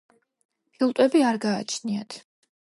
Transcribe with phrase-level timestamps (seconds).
[0.77, 2.21] ფილტვები არ გააჩნიათ.